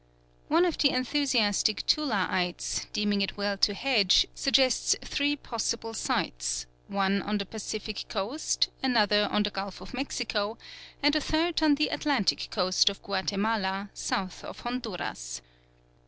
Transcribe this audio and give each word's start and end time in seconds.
One 0.47 0.65
of 0.65 0.79
the 0.79 0.89
enthusiastic 0.89 1.85
Tulaites, 1.85 2.87
deeming 2.91 3.21
it 3.21 3.37
well 3.37 3.55
to 3.59 3.75
hedge, 3.75 4.25
suggests 4.33 4.95
three 5.03 5.35
possible 5.35 5.93
sites, 5.93 6.65
one 6.87 7.21
on 7.21 7.37
the 7.37 7.45
Pacific 7.45 8.05
coast, 8.09 8.69
another 8.81 9.29
on 9.31 9.43
the 9.43 9.51
Gulf 9.51 9.79
of 9.79 9.93
Mexico, 9.93 10.57
and 11.03 11.15
a 11.15 11.21
third 11.21 11.61
on 11.61 11.75
the 11.75 11.89
Atlantic 11.89 12.47
coast 12.49 12.89
of 12.89 13.03
Guatemala, 13.03 13.91
south 13.93 14.43
of 14.43 14.61
Honduras. 14.61 15.43